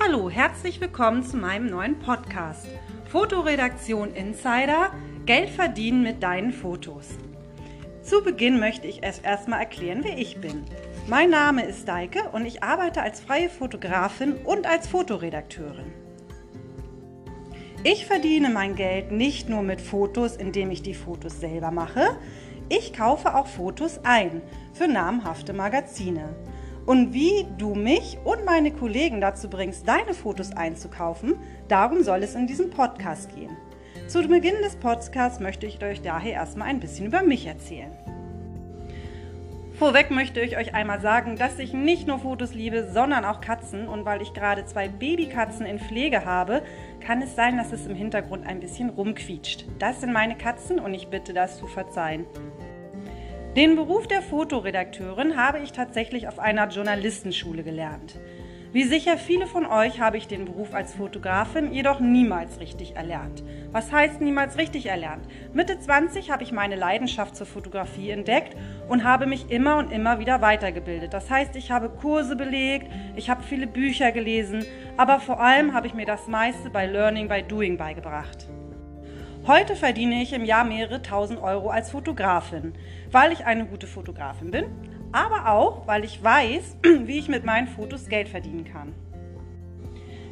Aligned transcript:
Hallo, 0.00 0.30
herzlich 0.30 0.80
willkommen 0.80 1.22
zu 1.22 1.36
meinem 1.36 1.66
neuen 1.66 1.98
Podcast. 1.98 2.66
Fotoredaktion 3.10 4.14
Insider, 4.14 4.94
Geld 5.26 5.50
verdienen 5.50 6.02
mit 6.02 6.22
deinen 6.22 6.52
Fotos. 6.52 7.18
Zu 8.02 8.24
Beginn 8.24 8.60
möchte 8.60 8.86
ich 8.86 9.02
es 9.02 9.18
erstmal 9.18 9.60
erklären, 9.60 10.00
wer 10.04 10.16
ich 10.16 10.40
bin. 10.40 10.64
Mein 11.06 11.28
Name 11.28 11.66
ist 11.66 11.86
Deike 11.86 12.30
und 12.30 12.46
ich 12.46 12.62
arbeite 12.62 13.02
als 13.02 13.20
freie 13.20 13.50
Fotografin 13.50 14.36
und 14.36 14.66
als 14.66 14.88
Fotoredakteurin. 14.88 16.01
Ich 17.84 18.06
verdiene 18.06 18.48
mein 18.48 18.76
Geld 18.76 19.10
nicht 19.10 19.48
nur 19.48 19.62
mit 19.62 19.80
Fotos, 19.80 20.36
indem 20.36 20.70
ich 20.70 20.82
die 20.82 20.94
Fotos 20.94 21.40
selber 21.40 21.72
mache, 21.72 22.16
ich 22.68 22.92
kaufe 22.92 23.34
auch 23.34 23.48
Fotos 23.48 23.98
ein 24.04 24.40
für 24.72 24.86
namhafte 24.86 25.52
Magazine. 25.52 26.28
Und 26.86 27.12
wie 27.12 27.44
du 27.58 27.74
mich 27.74 28.18
und 28.22 28.44
meine 28.44 28.70
Kollegen 28.70 29.20
dazu 29.20 29.50
bringst, 29.50 29.88
deine 29.88 30.14
Fotos 30.14 30.52
einzukaufen, 30.52 31.34
darum 31.66 32.04
soll 32.04 32.22
es 32.22 32.36
in 32.36 32.46
diesem 32.46 32.70
Podcast 32.70 33.34
gehen. 33.34 33.56
Zu 34.06 34.28
Beginn 34.28 34.62
des 34.62 34.76
Podcasts 34.76 35.40
möchte 35.40 35.66
ich 35.66 35.82
euch 35.82 36.02
daher 36.02 36.34
erstmal 36.34 36.68
ein 36.68 36.78
bisschen 36.78 37.06
über 37.06 37.24
mich 37.24 37.46
erzählen. 37.46 37.90
Vorweg 39.82 40.12
möchte 40.12 40.40
ich 40.40 40.56
euch 40.56 40.74
einmal 40.74 41.00
sagen, 41.00 41.36
dass 41.36 41.58
ich 41.58 41.72
nicht 41.72 42.06
nur 42.06 42.20
Fotos 42.20 42.54
liebe, 42.54 42.88
sondern 42.92 43.24
auch 43.24 43.40
Katzen. 43.40 43.88
Und 43.88 44.04
weil 44.04 44.22
ich 44.22 44.32
gerade 44.32 44.64
zwei 44.64 44.86
Babykatzen 44.86 45.66
in 45.66 45.80
Pflege 45.80 46.24
habe, 46.24 46.62
kann 47.02 47.20
es 47.22 47.36
sein, 47.36 47.56
dass 47.56 47.72
es 47.72 47.86
im 47.86 47.94
Hintergrund 47.94 48.46
ein 48.46 48.60
bisschen 48.60 48.90
rumquietscht. 48.90 49.66
Das 49.78 50.00
sind 50.00 50.12
meine 50.12 50.36
Katzen 50.36 50.78
und 50.78 50.94
ich 50.94 51.08
bitte 51.08 51.32
das 51.32 51.58
zu 51.58 51.66
verzeihen. 51.66 52.26
Den 53.56 53.76
Beruf 53.76 54.06
der 54.06 54.22
Fotoredakteurin 54.22 55.36
habe 55.36 55.58
ich 55.58 55.72
tatsächlich 55.72 56.26
auf 56.26 56.38
einer 56.38 56.68
Journalistenschule 56.68 57.62
gelernt. 57.62 58.18
Wie 58.72 58.84
sicher 58.84 59.18
viele 59.18 59.46
von 59.46 59.66
euch 59.66 60.00
habe 60.00 60.16
ich 60.16 60.28
den 60.28 60.46
Beruf 60.46 60.72
als 60.72 60.94
Fotografin 60.94 61.74
jedoch 61.74 62.00
niemals 62.00 62.58
richtig 62.58 62.96
erlernt. 62.96 63.44
Was 63.70 63.92
heißt 63.92 64.22
niemals 64.22 64.56
richtig 64.56 64.86
erlernt? 64.86 65.26
Mitte 65.52 65.78
20 65.78 66.30
habe 66.30 66.42
ich 66.42 66.52
meine 66.52 66.76
Leidenschaft 66.76 67.36
zur 67.36 67.46
Fotografie 67.46 68.08
entdeckt 68.08 68.56
und 68.88 69.04
habe 69.04 69.26
mich 69.26 69.50
immer 69.50 69.76
und 69.76 69.92
immer 69.92 70.20
wieder 70.20 70.40
weitergebildet. 70.40 71.12
Das 71.12 71.28
heißt, 71.28 71.54
ich 71.56 71.70
habe 71.70 71.90
Kurse 71.90 72.34
belegt, 72.34 72.90
ich 73.14 73.28
habe 73.28 73.42
viele 73.42 73.66
Bücher 73.66 74.10
gelesen, 74.10 74.64
aber 74.96 75.20
vor 75.20 75.38
allem 75.38 75.74
habe 75.74 75.86
ich 75.86 75.92
mir 75.92 76.06
das 76.06 76.26
meiste 76.26 76.70
bei 76.70 76.86
Learning 76.86 77.28
by 77.28 77.42
Doing 77.42 77.76
beigebracht. 77.76 78.48
Heute 79.46 79.76
verdiene 79.76 80.22
ich 80.22 80.32
im 80.32 80.46
Jahr 80.46 80.64
mehrere 80.64 81.02
tausend 81.02 81.42
Euro 81.42 81.68
als 81.68 81.90
Fotografin, 81.90 82.72
weil 83.10 83.32
ich 83.32 83.44
eine 83.44 83.66
gute 83.66 83.86
Fotografin 83.86 84.50
bin, 84.50 84.64
aber 85.12 85.50
auch, 85.50 85.86
weil 85.86 86.04
ich 86.04 86.22
weiß, 86.22 86.76
wie 86.82 87.18
ich 87.18 87.28
mit 87.28 87.44
meinen 87.44 87.68
Fotos 87.68 88.08
Geld 88.08 88.28
verdienen 88.28 88.64
kann. 88.64 88.94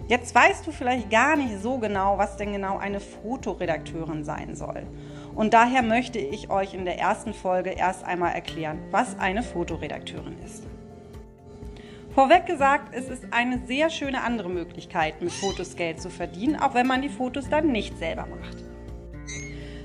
Jetzt 0.09 0.35
weißt 0.35 0.67
du 0.67 0.73
vielleicht 0.73 1.09
gar 1.09 1.37
nicht 1.37 1.63
so 1.63 1.79
genau, 1.79 2.19
was 2.19 2.37
denn 2.37 2.53
genau 2.53 2.79
eine 2.79 2.99
Fotoredakteurin 2.99 4.25
sein 4.25 4.57
soll. 4.57 4.83
Und 5.37 5.55
daher 5.55 5.83
möchte 5.83 6.19
ich 6.19 6.51
euch 6.51 6.75
in 6.75 6.85
der 6.85 6.99
ersten 6.99 7.33
Folge 7.33 7.71
erst 7.71 8.05
einmal 8.05 8.33
erklären, 8.33 8.81
was 8.91 9.17
eine 9.21 9.45
Fotoredakteurin 9.45 10.37
ist. 10.45 10.65
Vorweg 12.13 12.47
gesagt, 12.47 12.93
es 12.93 13.09
ist 13.09 13.25
eine 13.31 13.61
sehr 13.67 13.89
schöne 13.89 14.23
andere 14.23 14.49
Möglichkeit, 14.49 15.23
mit 15.23 15.31
Fotos 15.31 15.77
Geld 15.77 16.01
zu 16.03 16.11
verdienen, 16.11 16.57
auch 16.57 16.75
wenn 16.75 16.89
man 16.89 17.03
die 17.03 17.09
Fotos 17.09 17.49
dann 17.49 17.71
nicht 17.71 17.97
selber 17.97 18.27
macht. 18.27 18.65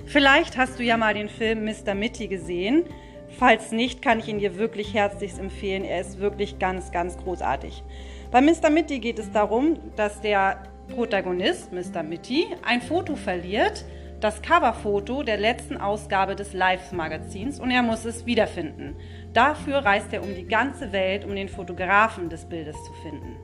Vielleicht 0.08 0.58
hast 0.58 0.80
du 0.80 0.84
ja 0.84 0.98
mal 0.98 1.14
den 1.14 1.30
Film 1.30 1.66
Mr. 1.66 1.94
Mitty 1.94 2.28
gesehen. 2.28 2.86
Falls 3.30 3.72
nicht, 3.72 4.02
kann 4.02 4.20
ich 4.20 4.28
ihn 4.28 4.40
dir 4.40 4.58
wirklich 4.58 4.94
herzlichst 4.94 5.40
empfehlen. 5.40 5.84
Er 5.84 6.02
ist 6.02 6.20
wirklich 6.20 6.60
ganz, 6.60 6.92
ganz 6.92 7.18
großartig. 7.18 7.84
Bei 8.32 8.42
Mr. 8.42 8.70
Mitty 8.70 9.00
geht 9.00 9.20
es 9.20 9.32
darum, 9.32 9.78
dass 9.96 10.22
der 10.22 10.64
Protagonist, 10.94 11.72
Mr. 11.74 12.04
Mitty, 12.04 12.48
ein 12.64 12.82
Foto 12.82 13.16
verliert, 13.16 13.86
das 14.20 14.42
Coverfoto 14.42 15.24
der 15.24 15.38
letzten 15.38 15.78
Ausgabe 15.78 16.36
des 16.36 16.54
Live-Magazins 16.54 17.60
und 17.60 17.72
er 17.72 17.84
muss 17.84 18.06
es 18.06 18.26
wiederfinden. 18.26 18.96
Dafür 19.34 19.80
reist 19.80 20.14
er 20.14 20.24
um 20.24 20.34
die 20.34 20.48
ganze 20.48 20.92
Welt, 20.92 21.26
um 21.26 21.36
den 21.36 21.50
Fotografen 21.50 22.30
des 22.30 22.46
Bildes 22.46 22.76
zu 22.86 22.94
finden. 23.04 23.36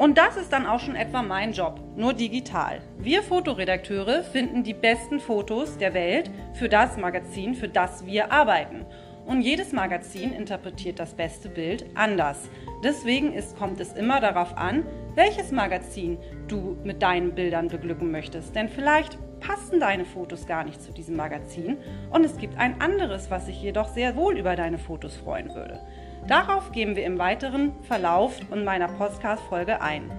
Und 0.00 0.16
das 0.16 0.38
ist 0.38 0.50
dann 0.54 0.64
auch 0.64 0.80
schon 0.80 0.96
etwa 0.96 1.20
mein 1.20 1.52
Job, 1.52 1.78
nur 1.94 2.14
digital. 2.14 2.80
Wir 2.96 3.22
Fotoredakteure 3.22 4.22
finden 4.22 4.62
die 4.62 4.72
besten 4.72 5.20
Fotos 5.20 5.76
der 5.76 5.92
Welt 5.92 6.30
für 6.54 6.70
das 6.70 6.96
Magazin, 6.96 7.54
für 7.54 7.68
das 7.68 8.06
wir 8.06 8.32
arbeiten. 8.32 8.86
Und 9.26 9.42
jedes 9.42 9.74
Magazin 9.74 10.32
interpretiert 10.32 10.98
das 10.98 11.12
beste 11.12 11.50
Bild 11.50 11.84
anders. 11.96 12.48
Deswegen 12.82 13.34
ist, 13.34 13.58
kommt 13.58 13.78
es 13.78 13.92
immer 13.92 14.20
darauf 14.20 14.56
an, 14.56 14.86
welches 15.16 15.52
Magazin 15.52 16.16
du 16.48 16.78
mit 16.82 17.02
deinen 17.02 17.34
Bildern 17.34 17.68
beglücken 17.68 18.10
möchtest. 18.10 18.56
Denn 18.56 18.70
vielleicht 18.70 19.18
passen 19.40 19.80
deine 19.80 20.06
Fotos 20.06 20.46
gar 20.46 20.64
nicht 20.64 20.80
zu 20.80 20.92
diesem 20.92 21.16
Magazin 21.16 21.76
und 22.10 22.24
es 22.24 22.38
gibt 22.38 22.56
ein 22.56 22.80
anderes, 22.80 23.30
was 23.30 23.44
sich 23.44 23.60
jedoch 23.62 23.88
sehr 23.88 24.16
wohl 24.16 24.38
über 24.38 24.56
deine 24.56 24.78
Fotos 24.78 25.14
freuen 25.14 25.54
würde. 25.54 25.78
Darauf 26.26 26.70
gehen 26.72 26.96
wir 26.96 27.04
im 27.04 27.18
weiteren 27.18 27.72
Verlauf 27.82 28.38
in 28.52 28.64
meiner 28.64 28.88
Podcast-Folge 28.88 29.80
ein. 29.80 30.10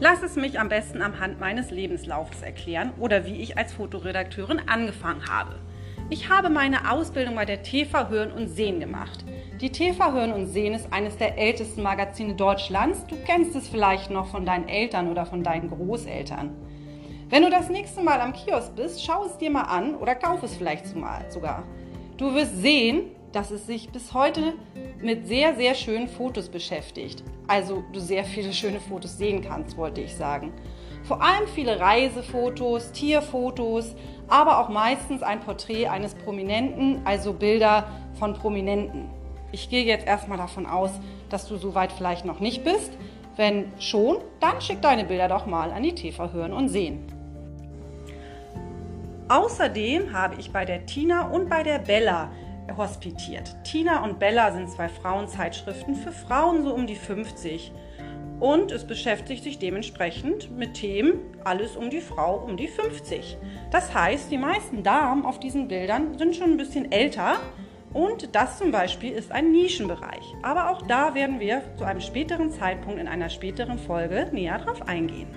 Lass 0.00 0.22
es 0.22 0.36
mich 0.36 0.58
am 0.58 0.68
besten 0.68 1.02
am 1.02 1.20
Hand 1.20 1.40
meines 1.40 1.70
Lebenslaufes 1.70 2.42
erklären 2.42 2.92
oder 2.98 3.26
wie 3.26 3.40
ich 3.40 3.56
als 3.56 3.72
Fotoredakteurin 3.72 4.60
angefangen 4.66 5.22
habe. 5.30 5.60
Ich 6.10 6.28
habe 6.28 6.50
meine 6.50 6.90
Ausbildung 6.90 7.36
bei 7.36 7.46
der 7.46 7.62
TV 7.62 8.08
Hören 8.10 8.32
und 8.32 8.48
Sehen 8.48 8.80
gemacht. 8.80 9.24
Die 9.60 9.70
TV 9.70 10.12
Hören 10.12 10.32
und 10.32 10.48
Sehen 10.48 10.74
ist 10.74 10.92
eines 10.92 11.16
der 11.16 11.38
ältesten 11.38 11.82
Magazine 11.82 12.34
Deutschlands. 12.34 13.06
Du 13.06 13.16
kennst 13.24 13.56
es 13.56 13.68
vielleicht 13.68 14.10
noch 14.10 14.26
von 14.26 14.44
deinen 14.44 14.68
Eltern 14.68 15.10
oder 15.10 15.24
von 15.24 15.42
deinen 15.42 15.70
Großeltern. 15.70 16.50
Wenn 17.30 17.42
du 17.42 17.50
das 17.50 17.70
nächste 17.70 18.02
Mal 18.02 18.20
am 18.20 18.34
Kiosk 18.34 18.76
bist, 18.76 19.02
schau 19.02 19.24
es 19.24 19.38
dir 19.38 19.50
mal 19.50 19.62
an 19.62 19.94
oder 19.94 20.14
kauf 20.14 20.42
es 20.42 20.54
vielleicht 20.56 20.86
sogar. 20.86 21.62
Du 22.18 22.34
wirst 22.34 22.60
sehen, 22.60 23.12
dass 23.34 23.50
es 23.50 23.66
sich 23.66 23.90
bis 23.90 24.14
heute 24.14 24.54
mit 25.00 25.26
sehr, 25.26 25.56
sehr 25.56 25.74
schönen 25.74 26.08
Fotos 26.08 26.48
beschäftigt. 26.48 27.24
Also 27.48 27.82
du 27.92 27.98
sehr 27.98 28.24
viele 28.24 28.52
schöne 28.54 28.80
Fotos 28.80 29.18
sehen 29.18 29.42
kannst, 29.42 29.76
wollte 29.76 30.00
ich 30.00 30.14
sagen. 30.14 30.52
Vor 31.02 31.20
allem 31.20 31.46
viele 31.54 31.78
Reisefotos, 31.78 32.92
Tierfotos, 32.92 33.94
aber 34.28 34.60
auch 34.60 34.70
meistens 34.70 35.22
ein 35.22 35.40
Porträt 35.40 35.88
eines 35.88 36.14
Prominenten, 36.14 37.02
also 37.04 37.34
Bilder 37.34 37.88
von 38.18 38.32
Prominenten. 38.34 39.10
Ich 39.52 39.68
gehe 39.68 39.84
jetzt 39.84 40.06
erstmal 40.06 40.38
davon 40.38 40.64
aus, 40.66 40.90
dass 41.28 41.46
du 41.46 41.56
soweit 41.56 41.92
vielleicht 41.92 42.24
noch 42.24 42.40
nicht 42.40 42.64
bist. 42.64 42.92
Wenn 43.36 43.72
schon, 43.78 44.18
dann 44.40 44.60
schick 44.60 44.80
deine 44.80 45.04
Bilder 45.04 45.28
doch 45.28 45.44
mal 45.44 45.72
an 45.72 45.82
die 45.82 45.94
TV 45.94 46.32
Hören 46.32 46.52
und 46.52 46.68
Sehen. 46.68 47.04
Außerdem 49.28 50.12
habe 50.12 50.36
ich 50.38 50.52
bei 50.52 50.64
der 50.64 50.86
Tina 50.86 51.28
und 51.28 51.50
bei 51.50 51.62
der 51.62 51.80
Bella 51.80 52.30
hospitiert. 52.76 53.56
Tina 53.64 54.04
und 54.04 54.18
Bella 54.18 54.52
sind 54.52 54.70
zwei 54.70 54.88
Frauenzeitschriften 54.88 55.94
für 55.94 56.12
Frauen 56.12 56.64
so 56.64 56.74
um 56.74 56.86
die 56.86 56.96
50. 56.96 57.72
Und 58.40 58.72
es 58.72 58.86
beschäftigt 58.86 59.44
sich 59.44 59.58
dementsprechend 59.58 60.50
mit 60.56 60.74
Themen 60.74 61.20
alles 61.44 61.76
um 61.76 61.88
die 61.88 62.00
Frau 62.00 62.36
um 62.36 62.56
die 62.56 62.68
50. 62.68 63.36
Das 63.70 63.94
heißt, 63.94 64.30
die 64.30 64.38
meisten 64.38 64.82
Damen 64.82 65.24
auf 65.24 65.38
diesen 65.38 65.68
Bildern 65.68 66.18
sind 66.18 66.34
schon 66.34 66.50
ein 66.50 66.56
bisschen 66.56 66.90
älter 66.90 67.36
und 67.92 68.34
das 68.34 68.58
zum 68.58 68.72
Beispiel 68.72 69.12
ist 69.12 69.30
ein 69.30 69.52
Nischenbereich. 69.52 70.34
Aber 70.42 70.70
auch 70.70 70.82
da 70.82 71.14
werden 71.14 71.38
wir 71.38 71.62
zu 71.76 71.84
einem 71.84 72.00
späteren 72.00 72.50
Zeitpunkt 72.50 72.98
in 73.00 73.06
einer 73.06 73.30
späteren 73.30 73.78
Folge 73.78 74.28
näher 74.32 74.58
drauf 74.58 74.82
eingehen. 74.82 75.28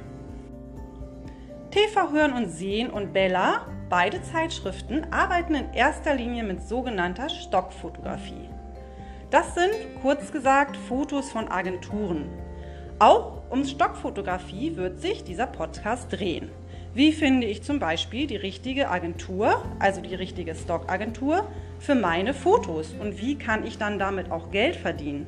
TV 1.69 2.11
Hören 2.11 2.33
und 2.33 2.49
Sehen 2.49 2.89
und 2.89 3.13
Bella 3.13 3.67
Beide 3.89 4.21
Zeitschriften 4.21 5.07
arbeiten 5.11 5.55
in 5.55 5.73
erster 5.73 6.13
Linie 6.13 6.43
mit 6.43 6.61
sogenannter 6.61 7.29
Stockfotografie. 7.29 8.49
Das 9.29 9.55
sind 9.55 9.71
kurz 10.01 10.33
gesagt 10.33 10.75
Fotos 10.75 11.31
von 11.31 11.47
Agenturen. 11.47 12.27
Auch 12.99 13.43
um 13.49 13.63
Stockfotografie 13.63 14.75
wird 14.75 14.99
sich 14.99 15.23
dieser 15.23 15.47
Podcast 15.47 16.11
drehen. 16.11 16.49
Wie 16.93 17.13
finde 17.13 17.47
ich 17.47 17.63
zum 17.63 17.79
Beispiel 17.79 18.27
die 18.27 18.35
richtige 18.35 18.89
Agentur, 18.89 19.63
also 19.79 20.01
die 20.01 20.15
richtige 20.15 20.53
Stockagentur 20.55 21.47
für 21.79 21.95
meine 21.95 22.33
Fotos 22.33 22.93
und 22.99 23.21
wie 23.21 23.37
kann 23.37 23.65
ich 23.65 23.77
dann 23.77 23.99
damit 23.99 24.31
auch 24.31 24.51
Geld 24.51 24.75
verdienen? 24.75 25.27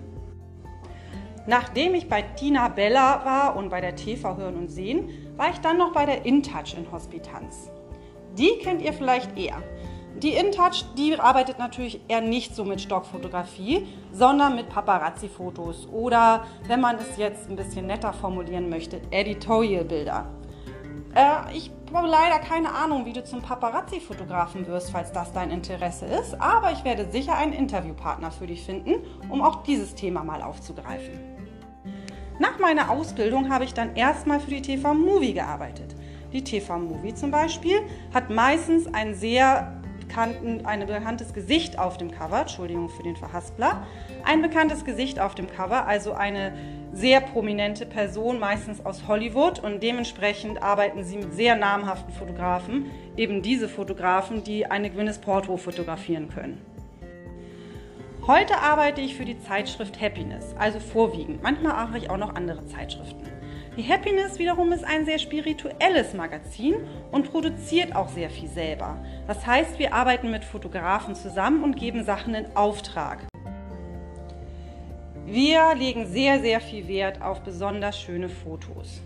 Nachdem 1.48 1.96
ich 1.96 2.10
bei 2.10 2.24
Tina 2.24 2.68
Bella 2.68 3.24
war 3.24 3.56
und 3.56 3.70
bei 3.70 3.80
der 3.80 3.96
TV 3.96 4.36
Hören 4.36 4.58
und 4.58 4.68
Sehen, 4.70 5.10
war 5.38 5.50
ich 5.50 5.60
dann 5.60 5.78
noch 5.78 5.94
bei 5.94 6.06
der 6.06 6.26
InTouch 6.26 6.76
in 6.78 6.92
Hospitanz. 6.92 7.72
Die 8.40 8.58
kennt 8.64 8.82
ihr 8.82 8.94
vielleicht 8.94 9.38
eher. 9.38 9.62
Die 10.16 10.34
InTouch, 10.34 10.86
die 10.98 11.20
arbeitet 11.20 11.60
natürlich 11.60 12.00
eher 12.08 12.22
nicht 12.22 12.56
so 12.56 12.64
mit 12.64 12.82
Stockfotografie, 12.82 13.86
sondern 14.14 14.56
mit 14.56 14.70
Paparazzi-Fotos 14.70 15.88
oder, 15.92 16.46
wenn 16.68 16.80
man 16.80 16.96
es 16.96 17.18
jetzt 17.18 17.50
ein 17.50 17.58
bisschen 17.58 17.88
netter 17.88 18.14
formulieren 18.14 18.70
möchte, 18.70 19.02
Editorial-Bilder. 19.12 20.26
Äh, 21.16 21.56
ich 21.58 21.72
habe 21.94 22.08
leider 22.08 22.40
keine 22.40 22.74
Ahnung, 22.74 23.06
wie 23.06 23.14
du 23.14 23.24
zum 23.24 23.42
Paparazzi-Fotografen 23.42 24.68
wirst, 24.68 24.92
falls 24.92 25.12
das 25.12 25.34
dein 25.34 25.52
Interesse 25.52 26.06
ist, 26.06 26.40
aber 26.40 26.72
ich 26.72 26.84
werde 26.86 27.12
sicher 27.12 27.36
einen 27.36 27.54
Interviewpartner 27.54 28.32
für 28.32 28.48
dich 28.48 28.64
finden, 28.64 29.04
um 29.30 29.42
auch 29.42 29.64
dieses 29.64 29.96
Thema 29.96 30.24
mal 30.24 30.42
aufzugreifen. 30.42 31.20
Nach 32.40 32.58
meiner 32.60 32.90
Ausbildung 32.90 33.52
habe 33.52 33.66
ich 33.66 33.74
dann 33.74 33.98
erstmal 33.98 34.40
für 34.40 34.52
die 34.52 34.62
TV 34.62 34.94
Movie 34.94 35.34
gearbeitet. 35.34 35.94
Die 36.32 36.44
TV 36.44 36.78
Movie 36.78 37.14
zum 37.14 37.32
Beispiel 37.32 37.82
hat 38.14 38.30
meistens 38.30 38.94
ein 38.94 39.16
sehr 39.16 39.80
bekannten, 40.00 40.66
ein 40.66 40.86
bekanntes 40.86 41.34
Gesicht 41.34 41.78
auf 41.80 41.98
dem 41.98 42.12
Cover, 42.12 42.42
Entschuldigung 42.42 42.90
für 42.90 43.04
den 43.04 43.16
Verhaspler, 43.16 43.86
ein 44.24 44.42
bekanntes 44.42 44.86
Gesicht 44.86 45.20
auf 45.20 45.36
dem 45.36 45.48
Cover, 45.48 45.88
also 45.88 46.14
eine 46.14 46.54
sehr 46.92 47.22
prominente 47.22 47.86
Person, 47.86 48.40
meistens 48.40 48.84
aus 48.86 49.08
Hollywood 49.08 49.60
und 49.60 49.82
dementsprechend 49.82 50.62
arbeiten 50.62 51.04
sie 51.04 51.18
mit 51.18 51.34
sehr 51.34 51.56
namhaften 51.56 52.14
Fotografen, 52.14 52.86
eben 53.16 53.42
diese 53.42 53.70
Fotografen, 53.70 54.44
die 54.44 54.66
eine 54.66 54.90
Gwyneth 54.90 55.22
Paltrow 55.22 55.62
fotografieren 55.62 56.30
können. 56.30 56.60
Heute 58.28 58.60
arbeite 58.60 59.02
ich 59.02 59.16
für 59.16 59.26
die 59.26 59.40
Zeitschrift 59.40 60.00
Happiness, 60.02 60.56
also 60.58 60.80
vorwiegend. 60.80 61.42
Manchmal 61.42 61.74
mache 61.74 61.98
ich 61.98 62.10
auch 62.10 62.18
noch 62.18 62.36
andere 62.36 62.66
Zeitschriften. 62.68 63.39
Die 63.78 63.88
Happiness 63.88 64.40
wiederum 64.40 64.72
ist 64.72 64.84
ein 64.84 65.06
sehr 65.06 65.20
spirituelles 65.20 66.14
Magazin 66.14 66.76
und 67.12 67.32
produziert 67.32 67.96
auch 67.96 68.10
sehr 68.10 68.30
viel 68.30 68.50
selber. 68.50 68.98
Das 69.28 69.46
heißt, 69.46 69.80
wir 69.80 69.94
arbeiten 69.94 70.32
mit 70.32 70.44
Fotografen 70.44 71.16
zusammen 71.16 71.64
und 71.64 71.78
geben 71.78 72.04
Sachen 72.04 72.34
in 72.34 72.56
Auftrag. 72.56 73.20
Wir 75.26 75.76
legen 75.76 76.08
sehr, 76.08 76.40
sehr 76.40 76.60
viel 76.60 76.88
Wert 76.88 77.22
auf 77.22 77.42
besonders 77.42 78.00
schöne 78.00 78.30
Fotos. 78.30 79.02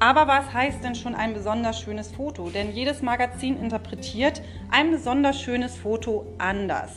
Aber 0.00 0.28
was 0.28 0.52
heißt 0.52 0.84
denn 0.84 0.94
schon 0.94 1.16
ein 1.16 1.34
besonders 1.34 1.80
schönes 1.80 2.12
Foto? 2.12 2.48
Denn 2.50 2.72
jedes 2.72 3.02
Magazin 3.02 3.60
interpretiert 3.60 4.40
ein 4.70 4.92
besonders 4.92 5.40
schönes 5.40 5.76
Foto 5.76 6.24
anders. 6.38 6.92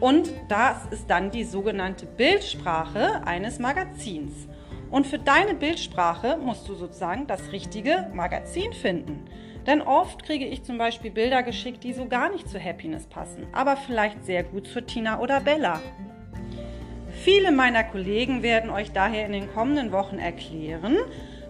Und 0.00 0.32
das 0.48 0.86
ist 0.90 1.10
dann 1.10 1.30
die 1.30 1.44
sogenannte 1.44 2.06
Bildsprache 2.06 3.20
eines 3.26 3.58
Magazins. 3.58 4.48
Und 4.90 5.06
für 5.06 5.18
deine 5.18 5.54
Bildsprache 5.54 6.36
musst 6.36 6.68
du 6.68 6.74
sozusagen 6.74 7.26
das 7.26 7.52
richtige 7.52 8.10
Magazin 8.12 8.72
finden. 8.72 9.26
Denn 9.66 9.82
oft 9.82 10.24
kriege 10.24 10.46
ich 10.46 10.64
zum 10.64 10.78
Beispiel 10.78 11.10
Bilder 11.10 11.42
geschickt, 11.42 11.84
die 11.84 11.92
so 11.92 12.06
gar 12.06 12.30
nicht 12.30 12.48
zu 12.48 12.58
Happiness 12.58 13.06
passen, 13.06 13.46
aber 13.52 13.76
vielleicht 13.76 14.24
sehr 14.24 14.42
gut 14.42 14.66
zu 14.66 14.80
Tina 14.80 15.20
oder 15.20 15.40
Bella. 15.40 15.80
Viele 17.22 17.52
meiner 17.52 17.84
Kollegen 17.84 18.42
werden 18.42 18.70
euch 18.70 18.92
daher 18.92 19.26
in 19.26 19.32
den 19.32 19.52
kommenden 19.52 19.92
Wochen 19.92 20.18
erklären, 20.18 20.96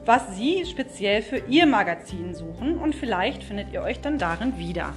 was 0.05 0.37
sie 0.37 0.65
speziell 0.67 1.23
für 1.23 1.39
ihr 1.49 1.67
Magazin 1.67 2.35
suchen 2.35 2.79
und 2.79 2.95
vielleicht 2.95 3.45
findet 3.45 3.73
ihr 3.73 3.83
euch 3.83 4.01
dann 4.01 4.19
darin 4.19 4.59
wieder. 4.59 4.95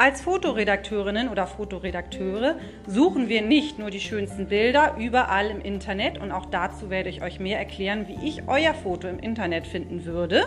Als 0.00 0.22
Fotoredakteurinnen 0.22 1.28
oder 1.28 1.48
Fotoredakteure 1.48 2.56
suchen 2.86 3.28
wir 3.28 3.42
nicht 3.42 3.80
nur 3.80 3.90
die 3.90 3.98
schönsten 3.98 4.46
Bilder 4.46 4.94
überall 4.96 5.50
im 5.50 5.60
Internet 5.60 6.18
und 6.18 6.30
auch 6.30 6.46
dazu 6.46 6.88
werde 6.88 7.08
ich 7.08 7.20
euch 7.20 7.40
mehr 7.40 7.58
erklären, 7.58 8.06
wie 8.06 8.24
ich 8.24 8.44
euer 8.46 8.74
Foto 8.74 9.08
im 9.08 9.18
Internet 9.18 9.66
finden 9.66 10.04
würde, 10.04 10.44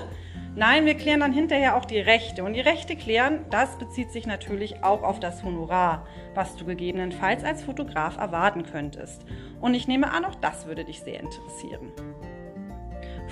Nein, 0.53 0.85
wir 0.85 0.95
klären 0.95 1.21
dann 1.21 1.31
hinterher 1.31 1.77
auch 1.77 1.85
die 1.85 1.99
Rechte. 1.99 2.43
Und 2.43 2.55
die 2.55 2.59
Rechte 2.59 2.97
klären, 2.97 3.45
das 3.51 3.77
bezieht 3.77 4.11
sich 4.11 4.27
natürlich 4.27 4.83
auch 4.83 5.01
auf 5.01 5.21
das 5.21 5.43
Honorar, 5.43 6.05
was 6.33 6.57
du 6.57 6.65
gegebenenfalls 6.65 7.45
als 7.45 7.63
Fotograf 7.63 8.17
erwarten 8.17 8.63
könntest. 8.63 9.23
Und 9.61 9.75
ich 9.75 9.87
nehme 9.87 10.11
an, 10.11 10.25
auch 10.25 10.35
das 10.35 10.65
würde 10.65 10.83
dich 10.83 10.99
sehr 10.99 11.21
interessieren. 11.21 11.93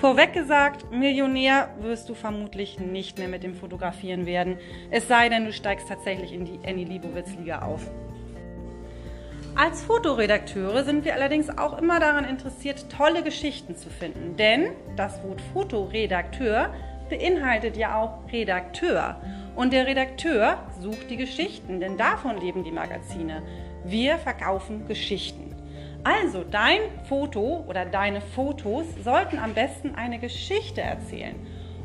Vorweg 0.00 0.32
gesagt, 0.32 0.90
Millionär 0.90 1.68
wirst 1.80 2.08
du 2.08 2.14
vermutlich 2.14 2.78
nicht 2.78 3.18
mehr 3.18 3.28
mit 3.28 3.42
dem 3.42 3.54
Fotografieren 3.54 4.24
werden, 4.24 4.56
es 4.90 5.06
sei 5.08 5.28
denn, 5.28 5.44
du 5.44 5.52
steigst 5.52 5.90
tatsächlich 5.90 6.32
in 6.32 6.46
die 6.46 6.58
Annie 6.66 6.86
Liebowitz 6.86 7.34
Liga 7.36 7.60
auf. 7.60 7.82
Als 9.54 9.82
Fotoredakteure 9.82 10.84
sind 10.84 11.04
wir 11.04 11.12
allerdings 11.12 11.50
auch 11.50 11.76
immer 11.76 12.00
daran 12.00 12.24
interessiert, 12.24 12.86
tolle 12.88 13.22
Geschichten 13.22 13.76
zu 13.76 13.90
finden, 13.90 14.36
denn 14.36 14.70
das 14.96 15.22
Wort 15.22 15.42
Fotoredakteur 15.52 16.72
beinhaltet 17.10 17.76
ja 17.76 18.00
auch 18.00 18.32
Redakteur. 18.32 19.20
Und 19.54 19.74
der 19.74 19.86
Redakteur 19.86 20.66
sucht 20.80 21.10
die 21.10 21.18
Geschichten, 21.18 21.78
denn 21.78 21.98
davon 21.98 22.38
leben 22.38 22.64
die 22.64 22.72
Magazine. 22.72 23.42
Wir 23.84 24.16
verkaufen 24.16 24.88
Geschichten. 24.88 25.49
Also 26.02 26.44
dein 26.50 26.80
Foto 27.08 27.64
oder 27.68 27.84
deine 27.84 28.22
Fotos 28.22 28.86
sollten 29.04 29.38
am 29.38 29.52
besten 29.52 29.94
eine 29.94 30.18
Geschichte 30.18 30.80
erzählen 30.80 31.34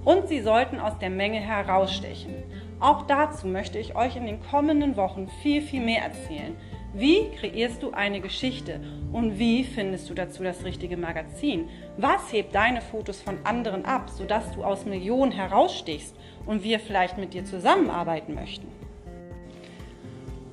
und 0.06 0.30
sie 0.30 0.40
sollten 0.40 0.80
aus 0.80 0.98
der 1.00 1.10
Menge 1.10 1.40
herausstechen. 1.40 2.34
Auch 2.80 3.08
dazu 3.08 3.48
möchte 3.48 3.78
ich 3.78 3.96
euch 3.96 4.16
in 4.16 4.26
den 4.26 4.42
kommenden 4.42 4.96
Wochen 4.96 5.28
viel, 5.42 5.62
viel 5.62 5.82
mehr 5.82 6.04
erzählen. 6.04 6.56
Wie 6.94 7.30
kreierst 7.38 7.84
du 7.84 7.92
eine 7.92 8.22
Geschichte 8.22 8.80
und 9.12 9.38
wie 9.38 9.66
findest 9.66 10.10
du 10.10 10.14
dazu 10.14 10.44
das 10.44 10.64
richtige 10.64 10.96
Magazin? 10.96 11.68
Was 11.98 12.32
hebt 12.32 12.56
deine 12.56 12.80
Fotos 12.80 13.22
von 13.22 13.40
anderen 13.44 13.84
ab, 13.84 14.10
sodass 14.10 14.50
du 14.54 14.64
aus 14.64 14.86
Millionen 14.86 15.34
herausstichst 15.34 16.16
und 16.46 16.64
wir 16.64 16.80
vielleicht 16.80 17.18
mit 17.18 17.34
dir 17.34 17.44
zusammenarbeiten 17.44 18.34
möchten? 18.34 18.68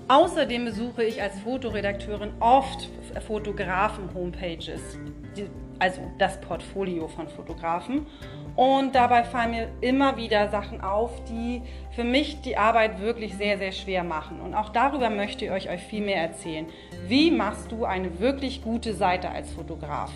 Außerdem 0.08 0.64
besuche 0.64 1.04
ich 1.04 1.22
als 1.22 1.38
Fotoredakteurin 1.40 2.32
oft 2.40 2.88
Fotografen-Homepages, 3.20 4.98
also 5.78 6.00
das 6.18 6.40
Portfolio 6.40 7.08
von 7.08 7.28
Fotografen. 7.28 8.06
Und 8.54 8.94
dabei 8.94 9.24
fallen 9.24 9.50
mir 9.50 9.68
immer 9.80 10.16
wieder 10.16 10.48
Sachen 10.50 10.82
auf, 10.82 11.24
die 11.24 11.62
für 11.92 12.04
mich 12.04 12.42
die 12.42 12.56
Arbeit 12.56 13.00
wirklich 13.00 13.34
sehr, 13.34 13.56
sehr 13.56 13.72
schwer 13.72 14.04
machen. 14.04 14.40
Und 14.40 14.54
auch 14.54 14.68
darüber 14.68 15.08
möchte 15.08 15.46
ich 15.46 15.50
euch, 15.50 15.68
viel 15.82 16.04
mehr 16.04 16.20
erzählen. 16.20 16.66
Wie 17.06 17.30
machst 17.30 17.72
du 17.72 17.84
eine 17.84 18.20
wirklich 18.20 18.62
gute 18.62 18.92
Seite 18.92 19.30
als 19.30 19.50
Fotograf? 19.52 20.10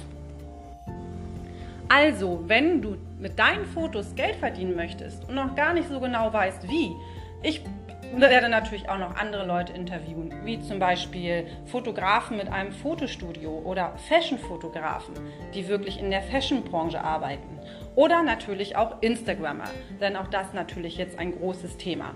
Also, 1.89 2.43
wenn 2.47 2.83
du 2.83 2.97
mit 3.19 3.39
deinen 3.39 3.65
Fotos 3.65 4.15
Geld 4.15 4.37
verdienen 4.37 4.77
möchtest 4.77 5.27
und 5.29 5.35
noch 5.37 5.55
gar 5.55 5.73
nicht 5.73 5.89
so 5.89 6.01
genau 6.01 6.33
weißt, 6.33 6.69
wie, 6.69 6.93
ich 7.43 7.63
werde 8.15 8.49
natürlich 8.49 8.89
auch 8.89 8.99
noch 8.99 9.17
andere 9.17 9.47
Leute 9.47 9.73
interviewen, 9.73 10.33
wie 10.45 10.61
zum 10.61 10.79
Beispiel 10.79 11.47
Fotografen 11.67 12.37
mit 12.37 12.49
einem 12.49 12.73
Fotostudio 12.73 13.63
oder 13.65 13.97
Fashion-Fotografen, 14.09 15.15
die 15.55 15.69
wirklich 15.69 16.01
in 16.01 16.11
der 16.11 16.23
Fashion-Branche 16.23 17.03
arbeiten. 17.03 17.61
Oder 17.95 18.23
natürlich 18.23 18.77
auch 18.77 19.03
Instagrammer, 19.03 19.69
denn 20.01 20.17
auch 20.17 20.29
das 20.29 20.53
natürlich 20.53 20.97
jetzt 20.97 21.19
ein 21.19 21.33
großes 21.33 21.77
Thema. 21.77 22.15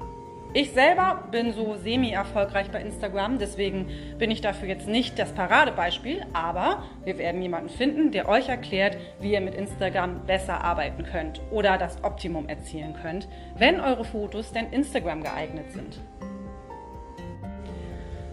Ich 0.53 0.73
selber 0.73 1.29
bin 1.31 1.53
so 1.53 1.77
semi-erfolgreich 1.77 2.71
bei 2.73 2.81
Instagram, 2.81 3.39
deswegen 3.39 3.89
bin 4.19 4.33
ich 4.33 4.41
dafür 4.41 4.67
jetzt 4.67 4.89
nicht 4.89 5.17
das 5.17 5.33
Paradebeispiel, 5.33 6.27
aber 6.33 6.83
wir 7.05 7.19
werden 7.19 7.41
jemanden 7.41 7.69
finden, 7.69 8.11
der 8.11 8.29
euch 8.29 8.49
erklärt, 8.49 8.97
wie 9.21 9.33
ihr 9.33 9.41
mit 9.41 9.55
Instagram 9.55 10.27
besser 10.27 10.65
arbeiten 10.65 11.05
könnt 11.05 11.41
oder 11.53 11.79
das 11.79 12.03
Optimum 12.03 12.49
erzielen 12.49 12.95
könnt, 13.01 13.29
wenn 13.57 13.81
eure 13.81 14.05
Fotos 14.05 14.51
denn 14.51 14.73
Instagram 14.73 15.23
geeignet 15.23 15.71
sind. 15.71 16.01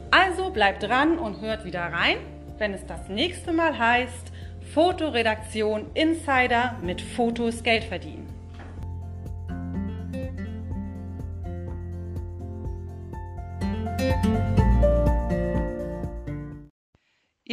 Also 0.09 0.49
bleibt 0.49 0.81
dran 0.81 1.19
und 1.19 1.41
hört 1.41 1.65
wieder 1.65 1.81
rein, 1.81 2.17
wenn 2.57 2.73
es 2.73 2.83
das 2.87 3.09
nächste 3.09 3.53
Mal 3.53 3.77
heißt 3.77 4.31
Fotoredaktion 4.73 5.85
Insider 5.93 6.77
mit 6.81 6.99
Fotos 6.99 7.61
Geld 7.61 7.83
verdienen. 7.83 8.36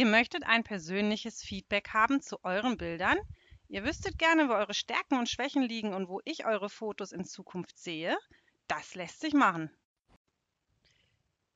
Ihr 0.05 0.11
möchtet 0.11 0.43
ein 0.43 0.63
persönliches 0.63 1.41
Feedback 1.41 1.89
haben 1.91 2.21
zu 2.21 2.43
euren 2.43 2.77
Bildern? 2.77 3.17
Ihr 3.69 3.83
wüsstet 3.83 4.19
gerne, 4.19 4.47
wo 4.47 4.53
eure 4.53 4.75
Stärken 4.75 5.17
und 5.17 5.27
Schwächen 5.27 5.63
liegen 5.63 5.95
und 5.95 6.07
wo 6.09 6.21
ich 6.25 6.45
eure 6.45 6.69
Fotos 6.69 7.11
in 7.11 7.25
Zukunft 7.25 7.79
sehe? 7.79 8.15
Das 8.67 8.93
lässt 8.93 9.19
sich 9.19 9.33
machen. 9.33 9.75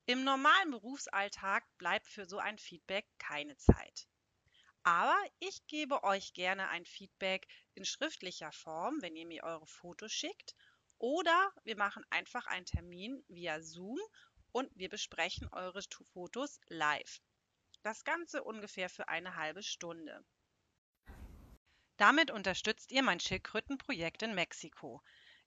Im 0.07 0.23
normalen 0.23 0.71
Berufsalltag 0.71 1.63
bleibt 1.77 2.07
für 2.07 2.25
so 2.25 2.39
ein 2.39 2.57
Feedback 2.57 3.05
keine 3.19 3.55
Zeit. 3.55 4.07
Aber 4.81 5.15
ich 5.37 5.67
gebe 5.67 6.03
euch 6.03 6.33
gerne 6.33 6.69
ein 6.69 6.87
Feedback 6.87 7.47
in 7.75 7.85
schriftlicher 7.85 8.51
Form, 8.51 8.99
wenn 9.03 9.15
ihr 9.15 9.27
mir 9.27 9.43
eure 9.43 9.67
Fotos 9.67 10.11
schickt. 10.11 10.55
Oder 10.97 11.53
wir 11.65 11.77
machen 11.77 12.03
einfach 12.09 12.47
einen 12.47 12.65
Termin 12.65 13.23
via 13.27 13.61
Zoom 13.61 13.99
und 14.51 14.71
wir 14.73 14.89
besprechen 14.89 15.47
eure 15.51 15.83
Fotos 16.13 16.59
live. 16.69 17.21
Das 17.81 18.03
Ganze 18.03 18.43
ungefähr 18.43 18.89
für 18.89 19.07
eine 19.07 19.35
halbe 19.35 19.63
Stunde. 19.63 20.23
Damit 21.97 22.31
unterstützt 22.31 22.91
ihr 22.91 23.03
mein 23.03 23.19
Schildkrötenprojekt 23.19 24.23
in 24.23 24.35
Mexiko. 24.35 25.01